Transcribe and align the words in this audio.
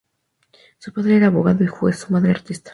Su 0.79 0.93
padre 0.93 1.17
era 1.17 1.27
abogado 1.27 1.63
y 1.63 1.67
juez, 1.67 1.99
su 1.99 2.11
madre 2.11 2.31
artista. 2.31 2.69